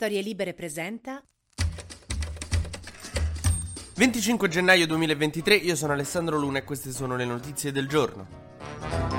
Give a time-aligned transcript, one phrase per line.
[0.00, 1.20] Storie Libere presenta
[3.96, 9.17] 25 gennaio 2023, io sono Alessandro Luna e queste sono le notizie del giorno.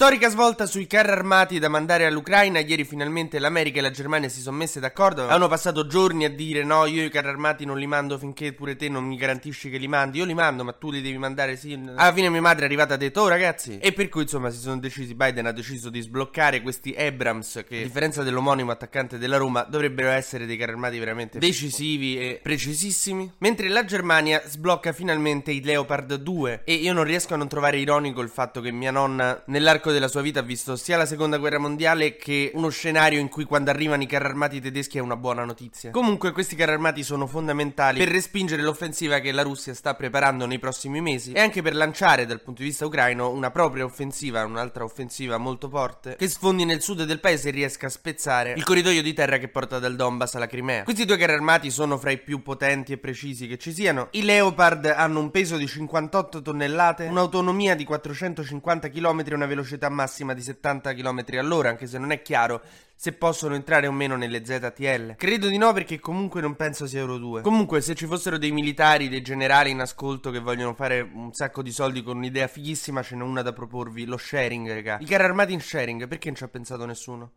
[0.00, 2.60] Storica svolta sui carri armati da mandare all'Ucraina.
[2.60, 5.26] Ieri finalmente l'America e la Germania si sono messe d'accordo.
[5.26, 8.76] Hanno passato giorni a dire no, io i carri armati non li mando finché pure
[8.76, 10.18] te non mi garantisci che li mandi.
[10.18, 11.72] Io li mando, ma tu li devi mandare sì.
[11.72, 13.78] Alla fine mia madre è arrivata e ha detto, oh ragazzi.
[13.78, 17.80] E per cui insomma si sono decisi, Biden ha deciso di sbloccare questi Abrams che
[17.80, 23.32] a differenza dell'omonimo attaccante della Roma dovrebbero essere dei carri armati veramente decisivi e precisissimi.
[23.38, 27.78] Mentre la Germania sblocca finalmente i Leopard 2 e io non riesco a non trovare
[27.78, 31.06] ironico il fatto che mia nonna nell'arco nell'arco della sua vita ha visto sia la
[31.06, 35.00] seconda guerra mondiale che uno scenario in cui quando arrivano i carri armati tedeschi è
[35.00, 35.90] una buona notizia.
[35.90, 40.58] Comunque questi carri armati sono fondamentali per respingere l'offensiva che la Russia sta preparando nei
[40.58, 44.84] prossimi mesi e anche per lanciare dal punto di vista ucraino una propria offensiva, un'altra
[44.84, 49.02] offensiva molto forte che sfondi nel sud del paese e riesca a spezzare il corridoio
[49.02, 50.84] di terra che porta dal Donbass alla Crimea.
[50.84, 54.08] Questi due carri armati sono fra i più potenti e precisi che ci siano.
[54.12, 59.77] I Leopard hanno un peso di 58 tonnellate, un'autonomia di 450 km e una velocità
[59.78, 62.60] velocità massima di 70 km all'ora, anche se non è chiaro
[62.94, 65.14] se possono entrare o meno nelle ZTL.
[65.14, 67.42] Credo di no perché comunque non penso sia Euro 2.
[67.42, 71.62] Comunque se ci fossero dei militari, dei generali in ascolto che vogliono fare un sacco
[71.62, 74.98] di soldi con un'idea fighissima, ce n'è una da proporvi, lo sharing, raga.
[75.00, 77.32] I carri armati in sharing, perché non ci ha pensato nessuno?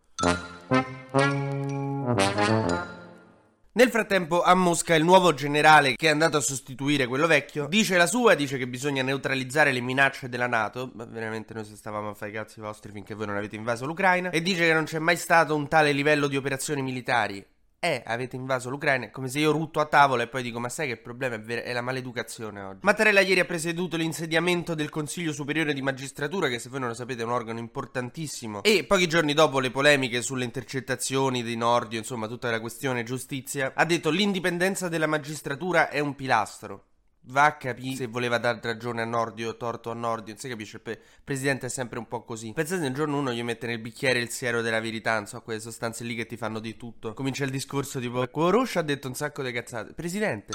[3.73, 7.95] Nel frattempo a Mosca il nuovo generale che è andato a sostituire quello vecchio dice
[7.95, 12.09] la sua, dice che bisogna neutralizzare le minacce della Nato, ma veramente noi se stavamo
[12.09, 14.83] a fare i cazzi vostri finché voi non avete invaso l'Ucraina, e dice che non
[14.83, 17.45] c'è mai stato un tale livello di operazioni militari.
[17.83, 20.69] Eh, avete invaso l'Ucraina, è come se io rutto a tavola e poi dico ma
[20.69, 22.79] sai che il problema è, ver- è la maleducazione oggi.
[22.83, 26.93] Mattarella ieri ha presieduto l'insediamento del Consiglio Superiore di Magistratura, che se voi non lo
[26.93, 31.97] sapete è un organo importantissimo, e pochi giorni dopo le polemiche sulle intercettazioni di Nordio,
[31.97, 36.90] insomma tutta la questione giustizia, ha detto l'indipendenza della magistratura è un pilastro.
[37.25, 40.33] Va a capire se voleva dare ragione a Nordio o torto a Nordio.
[40.33, 40.77] Non si capisce.
[40.77, 42.51] Il pre- presidente è sempre un po' così.
[42.53, 45.13] Pensate un giorno uno gli mette nel bicchiere il siero della verità.
[45.15, 47.13] Non so, quelle sostanze lì che ti fanno di tutto.
[47.13, 49.93] Comincia il discorso tipo: Coroscio ha detto un sacco di cazzate.
[49.93, 50.53] Presidente.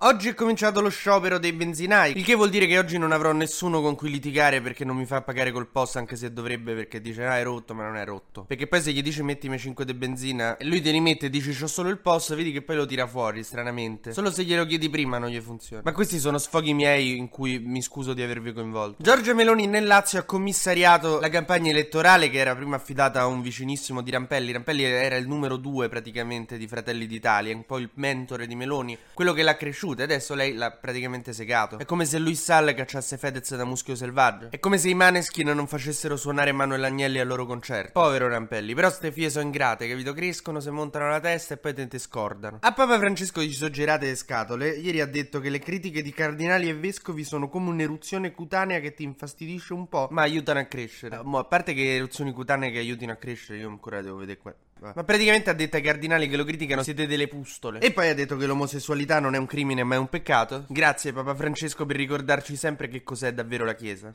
[0.00, 3.32] Oggi è cominciato lo sciopero dei benzinai, il che vuol dire che oggi non avrò
[3.32, 7.00] nessuno con cui litigare perché non mi fa pagare col post anche se dovrebbe perché
[7.00, 8.44] dice ah è rotto ma non è rotto.
[8.44, 11.30] Perché poi se gli dici mettimi 5 di benzina e lui te li mette e
[11.30, 14.12] dici c'ho solo il post, vedi che poi lo tira fuori stranamente.
[14.12, 15.82] Solo se glielo chiedi prima non gli funziona.
[15.84, 19.02] Ma questi sono sfoghi miei in cui mi scuso di avervi coinvolto.
[19.02, 23.42] Giorgia Meloni nel Lazio ha commissariato la campagna elettorale che era prima affidata a un
[23.42, 24.52] vicinissimo di Rampelli.
[24.52, 28.96] Rampelli era il numero 2 praticamente di Fratelli d'Italia, un po' il mentore di Meloni,
[29.12, 31.78] quello che l'ha cresciuto cresciute, adesso lei l'ha praticamente segato.
[31.78, 34.50] È come se Luis Sall cacciasse Fedez da muschio selvaggio.
[34.50, 37.92] È come se i Maneskin non facessero suonare Manuel Agnelli al loro concerto.
[37.92, 40.12] Povero Rampelli, però ste fie sono ingrate, capito?
[40.12, 42.58] Crescono, si montano la testa e poi te, te scordano.
[42.60, 44.70] A Papa Francesco gli sono girate le scatole.
[44.70, 48.94] Ieri ha detto che le critiche di cardinali e vescovi sono come un'eruzione cutanea che
[48.94, 51.16] ti infastidisce un po', ma aiutano a crescere.
[51.16, 54.38] Uh, mo, a parte che eruzioni cutanee che aiutino a crescere, io ancora devo vedere
[54.38, 54.54] qua.
[54.80, 57.80] Ma praticamente ha detto ai cardinali che lo criticano siete delle pustole.
[57.80, 60.64] E poi ha detto che l'omosessualità non è un crimine ma è un peccato.
[60.68, 64.14] Grazie Papa Francesco per ricordarci sempre che cos'è davvero la Chiesa.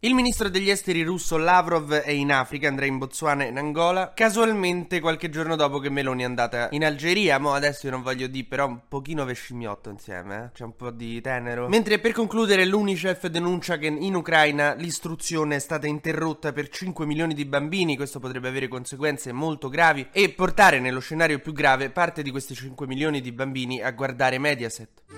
[0.00, 4.12] Il ministro degli esteri russo Lavrov è in Africa, andrà in Botswana e in Angola.
[4.14, 8.28] Casualmente, qualche giorno dopo che Meloni è andata in Algeria, mo adesso io non voglio
[8.28, 10.50] dire, però un pochino vescimmiotto insieme, eh?
[10.54, 11.66] C'è un po' di tenero.
[11.66, 17.34] Mentre per concludere, l'UNICEF denuncia che in Ucraina l'istruzione è stata interrotta per 5 milioni
[17.34, 17.96] di bambini.
[17.96, 22.54] Questo potrebbe avere conseguenze molto gravi e portare nello scenario più grave parte di questi
[22.54, 25.17] 5 milioni di bambini a guardare Mediaset.